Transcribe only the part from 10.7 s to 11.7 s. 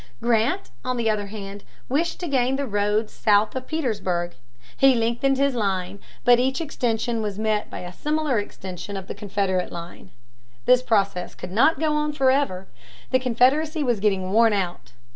process could